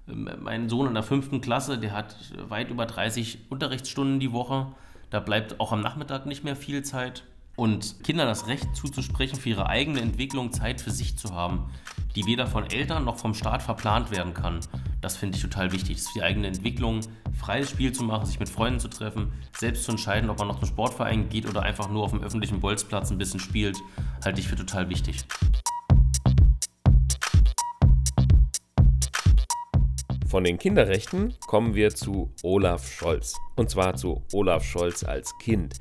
Ähm, 0.08 0.28
mein 0.40 0.68
Sohn 0.68 0.88
in 0.88 0.94
der 0.94 1.04
fünften 1.04 1.40
Klasse, 1.40 1.78
der 1.78 1.92
hat 1.92 2.16
weit 2.48 2.70
über 2.70 2.86
30 2.86 3.50
Unterrichtsstunden 3.50 4.18
die 4.18 4.32
Woche. 4.32 4.66
Da 5.10 5.20
bleibt 5.20 5.60
auch 5.60 5.70
am 5.70 5.80
Nachmittag 5.80 6.26
nicht 6.26 6.42
mehr 6.42 6.56
viel 6.56 6.82
Zeit 6.82 7.22
und 7.60 8.02
Kindern 8.04 8.26
das 8.26 8.46
Recht 8.46 8.74
zuzusprechen, 8.74 9.38
für 9.38 9.50
ihre 9.50 9.68
eigene 9.68 10.00
Entwicklung 10.00 10.50
Zeit 10.50 10.80
für 10.80 10.90
sich 10.90 11.18
zu 11.18 11.34
haben, 11.34 11.70
die 12.16 12.24
weder 12.24 12.46
von 12.46 12.64
Eltern 12.64 13.04
noch 13.04 13.18
vom 13.18 13.34
Staat 13.34 13.60
verplant 13.60 14.10
werden 14.10 14.32
kann. 14.32 14.60
Das 15.02 15.18
finde 15.18 15.36
ich 15.36 15.42
total 15.42 15.70
wichtig. 15.70 15.98
Das 15.98 16.06
ist 16.06 16.14
die 16.14 16.22
eigene 16.22 16.46
Entwicklung, 16.46 17.00
freies 17.38 17.68
Spiel 17.68 17.92
zu 17.92 18.02
machen, 18.02 18.24
sich 18.24 18.40
mit 18.40 18.48
Freunden 18.48 18.80
zu 18.80 18.88
treffen, 18.88 19.30
selbst 19.52 19.84
zu 19.84 19.90
entscheiden, 19.90 20.30
ob 20.30 20.38
man 20.38 20.48
noch 20.48 20.58
zum 20.58 20.68
Sportverein 20.68 21.28
geht 21.28 21.46
oder 21.46 21.60
einfach 21.60 21.90
nur 21.90 22.02
auf 22.02 22.12
dem 22.12 22.22
öffentlichen 22.22 22.60
Bolzplatz 22.60 23.10
ein 23.10 23.18
bisschen 23.18 23.40
spielt, 23.40 23.76
halte 24.24 24.40
ich 24.40 24.48
für 24.48 24.56
total 24.56 24.88
wichtig. 24.88 25.18
Von 30.26 30.44
den 30.44 30.56
Kinderrechten 30.56 31.34
kommen 31.46 31.74
wir 31.74 31.94
zu 31.94 32.32
Olaf 32.42 32.90
Scholz. 32.90 33.34
Und 33.56 33.68
zwar 33.68 33.96
zu 33.96 34.24
Olaf 34.32 34.64
Scholz 34.64 35.04
als 35.04 35.36
Kind. 35.42 35.74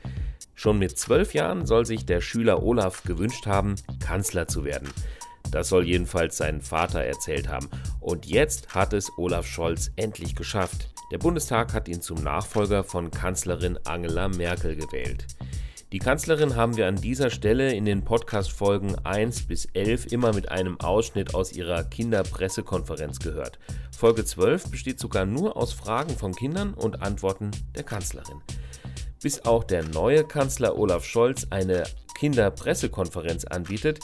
Schon 0.60 0.78
mit 0.78 1.00
zwölf 1.00 1.34
Jahren 1.34 1.66
soll 1.66 1.86
sich 1.86 2.06
der 2.06 2.20
Schüler 2.20 2.62
Olaf 2.62 3.04
gewünscht 3.04 3.46
haben, 3.46 3.76
Kanzler 4.02 4.46
zu 4.46 4.66
werden. 4.66 4.90
Das 5.52 5.70
soll 5.70 5.88
jedenfalls 5.88 6.36
sein 6.36 6.60
Vater 6.60 7.02
erzählt 7.02 7.48
haben. 7.48 7.70
Und 8.02 8.26
jetzt 8.26 8.76
hat 8.76 8.92
es 8.92 9.10
Olaf 9.18 9.48
Scholz 9.48 9.90
endlich 9.96 10.36
geschafft. 10.36 10.90
Der 11.14 11.18
Bundestag 11.18 11.74
hat 11.74 11.88
ihn 11.88 12.02
zum 12.02 12.22
Nachfolger 12.22 12.84
von 12.84 13.10
Kanzlerin 13.10 13.80
Angela 13.86 14.28
Merkel 14.28 14.76
gewählt. 14.76 15.28
Die 15.94 16.00
Kanzlerin 16.00 16.58
haben 16.58 16.76
wir 16.76 16.90
an 16.90 16.98
dieser 16.98 17.30
Stelle 17.30 17.74
in 17.74 17.86
den 17.86 18.04
Podcast-Folgen 18.04 18.98
1 19.06 19.44
bis 19.44 19.64
11 19.64 20.12
immer 20.12 20.34
mit 20.34 20.52
einem 20.52 20.78
Ausschnitt 20.82 21.36
aus 21.36 21.54
ihrer 21.54 21.86
Kinderpressekonferenz 21.86 23.20
gehört. 23.20 23.60
Folge 23.98 24.26
12 24.26 24.72
besteht 24.72 25.00
sogar 25.00 25.26
nur 25.26 25.56
aus 25.56 25.72
Fragen 25.72 26.18
von 26.18 26.36
Kindern 26.36 26.74
und 26.74 27.02
Antworten 27.02 27.52
der 27.76 27.84
Kanzlerin. 27.84 28.42
Bis 29.22 29.46
auch 29.46 29.64
der 29.64 29.84
neue 29.84 30.24
Kanzler 30.24 30.78
Olaf 30.78 31.04
Scholz 31.04 31.48
eine 31.50 31.84
Kinderpressekonferenz 32.16 33.46
anbietet, 33.46 34.00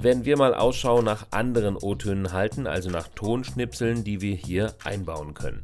werden 0.00 0.24
wir 0.24 0.36
mal 0.36 0.54
Ausschau 0.54 1.02
nach 1.02 1.26
anderen 1.30 1.76
O-Tönen 1.76 2.32
halten, 2.32 2.66
also 2.66 2.90
nach 2.90 3.08
Tonschnipseln, 3.08 4.04
die 4.04 4.20
wir 4.20 4.34
hier 4.34 4.74
einbauen 4.84 5.34
können. 5.34 5.62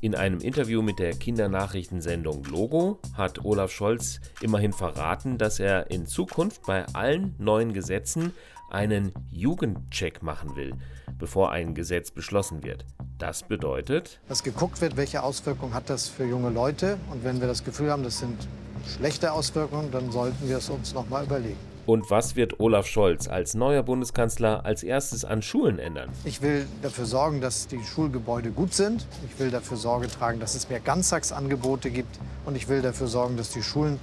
In 0.00 0.14
einem 0.14 0.38
Interview 0.38 0.80
mit 0.80 1.00
der 1.00 1.10
Kindernachrichtensendung 1.10 2.44
Logo 2.44 3.00
hat 3.14 3.44
Olaf 3.44 3.72
Scholz 3.72 4.20
immerhin 4.40 4.72
verraten, 4.72 5.38
dass 5.38 5.58
er 5.58 5.90
in 5.90 6.06
Zukunft 6.06 6.62
bei 6.66 6.86
allen 6.94 7.34
neuen 7.38 7.72
Gesetzen 7.72 8.32
einen 8.70 9.12
Jugendcheck 9.30 10.22
machen 10.22 10.56
will, 10.56 10.74
bevor 11.18 11.50
ein 11.50 11.74
Gesetz 11.74 12.10
beschlossen 12.10 12.62
wird. 12.62 12.84
Das 13.18 13.42
bedeutet, 13.42 14.20
dass 14.28 14.42
geguckt 14.42 14.80
wird, 14.80 14.96
welche 14.96 15.22
Auswirkungen 15.22 15.74
hat 15.74 15.90
das 15.90 16.08
für 16.08 16.24
junge 16.24 16.50
Leute. 16.50 16.98
Und 17.10 17.24
wenn 17.24 17.40
wir 17.40 17.48
das 17.48 17.64
Gefühl 17.64 17.90
haben, 17.90 18.02
das 18.02 18.18
sind 18.18 18.46
schlechte 18.86 19.32
Auswirkungen, 19.32 19.90
dann 19.90 20.12
sollten 20.12 20.48
wir 20.48 20.58
es 20.58 20.70
uns 20.70 20.94
noch 20.94 21.08
mal 21.08 21.24
überlegen. 21.24 21.56
Und 21.88 22.10
was 22.10 22.36
wird 22.36 22.60
Olaf 22.60 22.86
Scholz 22.86 23.28
als 23.28 23.54
neuer 23.54 23.82
Bundeskanzler 23.82 24.66
als 24.66 24.82
erstes 24.82 25.24
an 25.24 25.40
Schulen 25.40 25.78
ändern? 25.78 26.10
Ich 26.26 26.42
will 26.42 26.66
dafür 26.82 27.06
sorgen, 27.06 27.40
dass 27.40 27.66
die 27.66 27.82
Schulgebäude 27.82 28.50
gut 28.50 28.74
sind. 28.74 29.06
Ich 29.26 29.40
will 29.40 29.50
dafür 29.50 29.78
Sorge 29.78 30.06
tragen, 30.08 30.38
dass 30.38 30.54
es 30.54 30.68
mehr 30.68 30.80
Ganztagsangebote 30.80 31.90
gibt. 31.90 32.20
Und 32.44 32.56
ich 32.56 32.68
will 32.68 32.82
dafür 32.82 33.06
sorgen, 33.06 33.38
dass 33.38 33.48
die 33.52 33.62
Schulen 33.62 33.98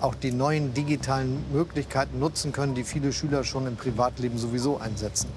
auch 0.00 0.14
die 0.14 0.32
neuen 0.32 0.74
digitalen 0.74 1.44
Möglichkeiten 1.52 2.18
nutzen 2.18 2.52
können, 2.52 2.74
die 2.74 2.84
viele 2.84 3.12
Schüler 3.12 3.44
schon 3.44 3.66
im 3.66 3.76
Privatleben 3.76 4.38
sowieso 4.38 4.78
einsetzen. 4.78 5.28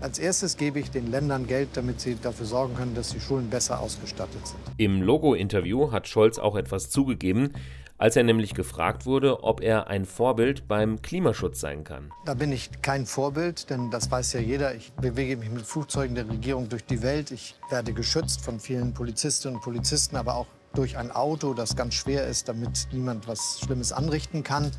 Als 0.00 0.18
erstes 0.18 0.56
gebe 0.56 0.78
ich 0.78 0.90
den 0.90 1.10
Ländern 1.10 1.46
Geld, 1.46 1.70
damit 1.74 2.00
sie 2.00 2.16
dafür 2.20 2.46
sorgen 2.46 2.74
können, 2.74 2.94
dass 2.94 3.10
die 3.10 3.20
Schulen 3.20 3.48
besser 3.48 3.80
ausgestattet 3.80 4.46
sind. 4.46 4.58
Im 4.76 5.00
Logo-Interview 5.00 5.90
hat 5.90 6.06
Scholz 6.06 6.38
auch 6.38 6.54
etwas 6.54 6.90
zugegeben, 6.90 7.52
als 7.98 8.14
er 8.14 8.24
nämlich 8.24 8.52
gefragt 8.52 9.06
wurde, 9.06 9.42
ob 9.42 9.62
er 9.62 9.86
ein 9.86 10.04
Vorbild 10.04 10.68
beim 10.68 11.00
Klimaschutz 11.00 11.60
sein 11.60 11.82
kann. 11.82 12.10
Da 12.26 12.34
bin 12.34 12.52
ich 12.52 12.70
kein 12.82 13.06
Vorbild, 13.06 13.70
denn 13.70 13.90
das 13.90 14.10
weiß 14.10 14.34
ja 14.34 14.40
jeder. 14.40 14.74
Ich 14.74 14.92
bewege 14.92 15.38
mich 15.38 15.50
mit 15.50 15.64
Flugzeugen 15.64 16.14
der 16.14 16.28
Regierung 16.28 16.68
durch 16.68 16.84
die 16.84 17.02
Welt. 17.02 17.30
Ich 17.30 17.54
werde 17.70 17.94
geschützt 17.94 18.42
von 18.42 18.60
vielen 18.60 18.92
Polizistinnen 18.92 19.56
und 19.56 19.62
Polizisten, 19.62 20.16
aber 20.16 20.34
auch 20.34 20.46
durch 20.76 20.98
ein 20.98 21.10
Auto, 21.10 21.54
das 21.54 21.74
ganz 21.74 21.94
schwer 21.94 22.26
ist, 22.26 22.48
damit 22.48 22.88
niemand 22.92 23.26
was 23.26 23.60
Schlimmes 23.64 23.92
anrichten 23.92 24.42
kann. 24.42 24.70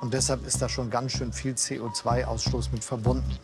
Und 0.00 0.12
deshalb 0.12 0.46
ist 0.46 0.60
da 0.60 0.68
schon 0.68 0.90
ganz 0.90 1.12
schön 1.12 1.32
viel 1.32 1.54
CO2-Ausstoß 1.54 2.72
mit 2.72 2.84
verbunden. 2.84 3.38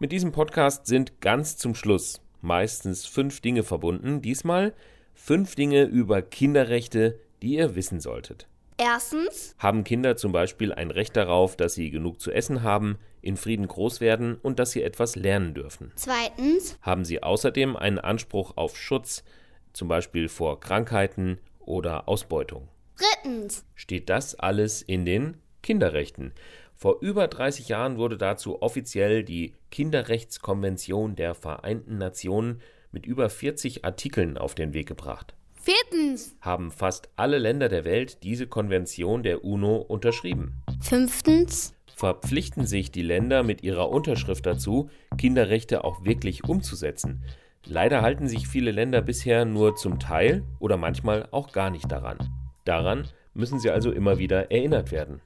Mit 0.00 0.12
diesem 0.12 0.32
Podcast 0.32 0.86
sind 0.86 1.20
ganz 1.20 1.56
zum 1.56 1.74
Schluss 1.74 2.20
meistens 2.40 3.06
fünf 3.06 3.40
Dinge 3.40 3.62
verbunden. 3.62 4.22
Diesmal 4.22 4.74
fünf 5.14 5.54
Dinge 5.54 5.84
über 5.84 6.22
Kinderrechte, 6.22 7.18
die 7.42 7.56
ihr 7.56 7.74
wissen 7.74 8.00
solltet. 8.00 8.46
Erstens 8.78 9.56
haben 9.58 9.82
Kinder 9.82 10.16
zum 10.16 10.30
Beispiel 10.30 10.72
ein 10.72 10.92
Recht 10.92 11.16
darauf, 11.16 11.56
dass 11.56 11.74
sie 11.74 11.90
genug 11.90 12.20
zu 12.20 12.30
essen 12.30 12.62
haben, 12.62 12.96
in 13.20 13.36
Frieden 13.36 13.68
groß 13.68 14.00
werden 14.00 14.36
und 14.36 14.58
dass 14.58 14.72
sie 14.72 14.82
etwas 14.82 15.16
lernen 15.16 15.54
dürfen. 15.54 15.92
Zweitens 15.96 16.78
haben 16.82 17.04
sie 17.04 17.22
außerdem 17.22 17.76
einen 17.76 17.98
Anspruch 17.98 18.56
auf 18.56 18.76
Schutz, 18.76 19.24
zum 19.72 19.88
Beispiel 19.88 20.28
vor 20.28 20.60
Krankheiten 20.60 21.38
oder 21.60 22.08
Ausbeutung. 22.08 22.68
Drittens 22.96 23.64
steht 23.74 24.08
das 24.08 24.34
alles 24.34 24.82
in 24.82 25.04
den 25.04 25.36
Kinderrechten. 25.62 26.32
Vor 26.74 27.00
über 27.00 27.26
30 27.26 27.68
Jahren 27.68 27.96
wurde 27.96 28.16
dazu 28.16 28.62
offiziell 28.62 29.24
die 29.24 29.54
Kinderrechtskonvention 29.70 31.16
der 31.16 31.34
Vereinten 31.34 31.98
Nationen 31.98 32.60
mit 32.92 33.04
über 33.04 33.28
40 33.28 33.84
Artikeln 33.84 34.38
auf 34.38 34.54
den 34.54 34.72
Weg 34.74 34.86
gebracht. 34.86 35.34
Viertens 35.60 36.36
haben 36.40 36.70
fast 36.70 37.10
alle 37.16 37.38
Länder 37.38 37.68
der 37.68 37.84
Welt 37.84 38.22
diese 38.22 38.46
Konvention 38.46 39.22
der 39.22 39.44
UNO 39.44 39.76
unterschrieben. 39.76 40.62
Fünftens 40.80 41.74
verpflichten 41.98 42.64
sich 42.64 42.92
die 42.92 43.02
Länder 43.02 43.42
mit 43.42 43.64
ihrer 43.64 43.90
Unterschrift 43.90 44.46
dazu, 44.46 44.88
Kinderrechte 45.18 45.82
auch 45.82 46.04
wirklich 46.04 46.44
umzusetzen. 46.44 47.24
Leider 47.66 48.02
halten 48.02 48.28
sich 48.28 48.46
viele 48.46 48.70
Länder 48.70 49.02
bisher 49.02 49.44
nur 49.44 49.74
zum 49.74 49.98
Teil 49.98 50.44
oder 50.60 50.76
manchmal 50.76 51.28
auch 51.32 51.50
gar 51.50 51.70
nicht 51.70 51.90
daran. 51.90 52.18
Daran 52.64 53.08
müssen 53.34 53.58
sie 53.58 53.70
also 53.70 53.90
immer 53.90 54.18
wieder 54.18 54.52
erinnert 54.52 54.92
werden. 54.92 55.20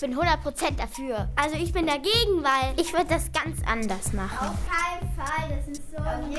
Bin 0.00 0.16
100% 0.16 0.76
dafür. 0.76 1.28
Also 1.36 1.56
ich 1.56 1.72
bin 1.72 1.86
dagegen, 1.86 2.42
weil 2.42 2.74
ich 2.80 2.92
würde 2.92 3.06
das 3.06 3.30
ganz 3.32 3.60
anders 3.66 4.12
machen. 4.12 4.48
Auf 4.48 4.68
keinen 4.68 5.12
Fall, 5.16 5.56
das 5.56 5.68
ist 5.68 5.90
so 5.90 5.96
ein 5.96 6.32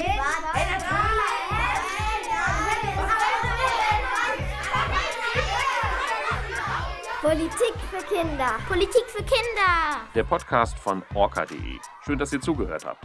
Politik 7.22 7.76
für 7.92 8.04
Kinder. 8.16 8.58
Politik 8.68 9.04
für 9.08 9.24
Kinder. 9.24 10.02
Der 10.16 10.24
Podcast 10.24 10.80
von 10.80 11.04
orca.de. 11.14 11.78
Schön, 12.06 12.18
dass 12.18 12.32
ihr 12.32 12.40
zugehört 12.40 12.86
habt. 12.86 13.04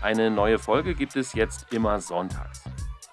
Eine 0.00 0.30
neue 0.30 0.58
Folge 0.58 0.94
gibt 0.94 1.16
es 1.16 1.34
jetzt 1.34 1.72
immer 1.72 2.00
sonntags. 2.00 2.62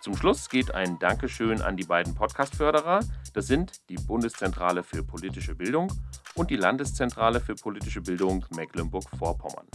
Zum 0.05 0.15
Schluss 0.15 0.49
geht 0.49 0.71
ein 0.75 0.99
Dankeschön 0.99 1.63
an 1.63 1.77
die 1.77 1.83
beiden 1.83 2.13
Podcast-Förderer. 2.13 2.99
Das 3.33 3.47
sind 3.47 3.89
die 3.89 3.95
Bundeszentrale 3.95 4.83
für 4.83 5.01
politische 5.01 5.55
Bildung 5.55 5.91
und 6.35 6.51
die 6.51 6.57
Landeszentrale 6.57 7.39
für 7.39 7.55
politische 7.55 8.01
Bildung 8.01 8.45
Mecklenburg-Vorpommern. 8.55 9.65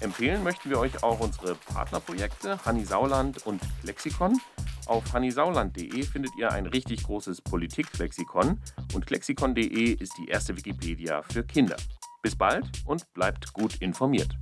Empfehlen 0.00 0.42
möchten 0.42 0.68
wir 0.68 0.80
euch 0.80 1.00
auch 1.04 1.20
unsere 1.20 1.54
Partnerprojekte 1.54 2.58
Hanni 2.64 2.84
Sauland 2.84 3.46
und 3.46 3.62
Lexikon. 3.84 4.40
Auf 4.86 5.04
hannisauland.de 5.12 6.02
findet 6.02 6.32
ihr 6.36 6.50
ein 6.50 6.66
richtig 6.66 7.04
großes 7.04 7.40
Politiklexikon 7.40 8.60
und 8.94 9.10
lexikon.de 9.10 9.92
ist 9.92 10.12
die 10.18 10.26
erste 10.26 10.56
Wikipedia 10.56 11.22
für 11.22 11.44
Kinder. 11.44 11.76
Bis 12.20 12.34
bald 12.34 12.66
und 12.84 13.12
bleibt 13.14 13.52
gut 13.52 13.76
informiert. 13.76 14.34